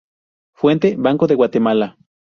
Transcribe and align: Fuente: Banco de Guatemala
Fuente: 0.55 0.95
Banco 0.97 1.27
de 1.27 1.35
Guatemala 1.35 1.95